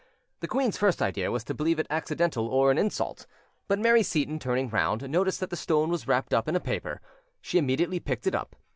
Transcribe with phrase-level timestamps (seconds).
[0.39, 3.27] The queen's first idea was to believe it accidental or an insult;
[3.67, 7.01] but Mary Seyton, turning round, noticed that the stone was wrapped up in a paper:
[7.39, 8.55] she immediately picked it up.